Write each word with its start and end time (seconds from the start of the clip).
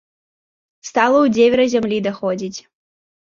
Стала 0.89 1.17
ў 1.25 1.35
дзевера 1.37 1.65
зямлі 1.73 1.97
даходзіць. 2.09 2.59